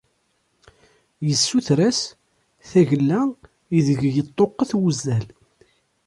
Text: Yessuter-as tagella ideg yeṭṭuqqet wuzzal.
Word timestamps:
Yessuter-as 1.27 1.99
tagella 2.69 3.19
ideg 3.77 4.01
yeṭṭuqqet 4.15 4.71
wuzzal. 4.79 5.25